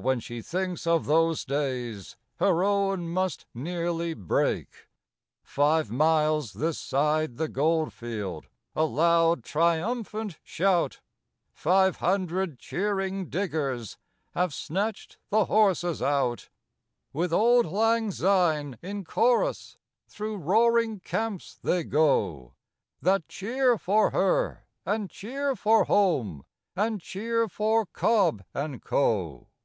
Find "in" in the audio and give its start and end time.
18.82-19.04